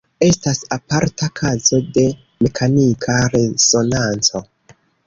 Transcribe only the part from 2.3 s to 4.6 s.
mekanika resonanco.